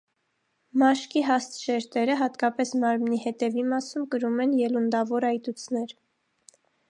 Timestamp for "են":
4.47-4.57